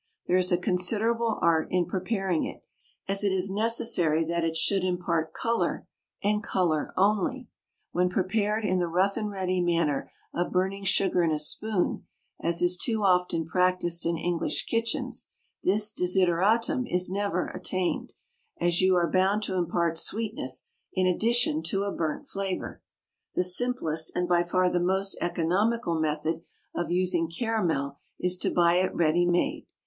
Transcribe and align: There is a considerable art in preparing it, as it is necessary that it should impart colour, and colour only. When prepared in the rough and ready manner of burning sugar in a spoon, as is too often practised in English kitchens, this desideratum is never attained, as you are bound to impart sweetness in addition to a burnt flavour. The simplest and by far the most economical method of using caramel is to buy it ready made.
There 0.25 0.37
is 0.37 0.51
a 0.51 0.57
considerable 0.57 1.37
art 1.43 1.67
in 1.69 1.85
preparing 1.85 2.43
it, 2.43 2.63
as 3.07 3.23
it 3.23 3.31
is 3.31 3.51
necessary 3.51 4.23
that 4.25 4.43
it 4.43 4.57
should 4.57 4.83
impart 4.83 5.31
colour, 5.31 5.87
and 6.23 6.41
colour 6.41 6.91
only. 6.97 7.49
When 7.91 8.09
prepared 8.09 8.65
in 8.65 8.79
the 8.79 8.87
rough 8.87 9.15
and 9.15 9.29
ready 9.29 9.61
manner 9.61 10.09
of 10.33 10.51
burning 10.51 10.85
sugar 10.85 11.21
in 11.21 11.29
a 11.29 11.37
spoon, 11.37 12.07
as 12.41 12.63
is 12.63 12.79
too 12.79 13.03
often 13.03 13.45
practised 13.45 14.07
in 14.07 14.17
English 14.17 14.65
kitchens, 14.65 15.29
this 15.63 15.91
desideratum 15.91 16.87
is 16.89 17.11
never 17.11 17.49
attained, 17.49 18.13
as 18.59 18.81
you 18.81 18.95
are 18.95 19.07
bound 19.07 19.43
to 19.43 19.53
impart 19.55 19.99
sweetness 19.99 20.67
in 20.93 21.05
addition 21.05 21.61
to 21.65 21.83
a 21.83 21.91
burnt 21.91 22.27
flavour. 22.27 22.81
The 23.35 23.43
simplest 23.43 24.11
and 24.15 24.27
by 24.27 24.41
far 24.41 24.67
the 24.71 24.79
most 24.79 25.15
economical 25.21 25.99
method 26.01 26.41
of 26.73 26.89
using 26.89 27.29
caramel 27.29 27.97
is 28.19 28.39
to 28.39 28.49
buy 28.49 28.77
it 28.77 28.95
ready 28.95 29.27
made. 29.27 29.67